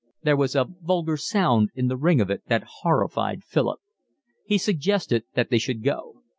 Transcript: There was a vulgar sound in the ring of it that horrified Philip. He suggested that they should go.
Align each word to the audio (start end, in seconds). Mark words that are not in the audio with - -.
There 0.23 0.35
was 0.35 0.55
a 0.55 0.65
vulgar 0.67 1.15
sound 1.15 1.69
in 1.75 1.87
the 1.87 1.95
ring 1.95 2.19
of 2.21 2.31
it 2.31 2.41
that 2.47 2.63
horrified 2.81 3.43
Philip. 3.43 3.79
He 4.47 4.57
suggested 4.57 5.25
that 5.35 5.51
they 5.51 5.59
should 5.59 5.83
go. 5.83 6.23